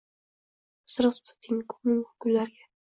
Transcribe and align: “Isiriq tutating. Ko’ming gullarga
“Isiriq 0.91 1.21
tutating. 1.21 1.63
Ko’ming 1.75 2.05
gullarga 2.25 2.71